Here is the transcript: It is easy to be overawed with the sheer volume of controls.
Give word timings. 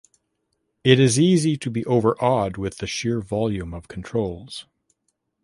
It 0.83 0.99
is 0.99 1.19
easy 1.19 1.57
to 1.57 1.69
be 1.69 1.85
overawed 1.85 2.57
with 2.57 2.79
the 2.79 2.87
sheer 2.87 3.21
volume 3.21 3.71
of 3.71 3.87
controls. 3.87 4.65